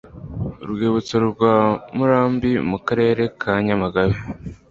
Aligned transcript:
uwibutso 0.69 1.15
rwa 1.29 1.55
murambi 1.95 2.51
mu 2.69 2.77
karere 2.87 3.23
ka 3.41 3.51
nyamagabe 3.65 4.15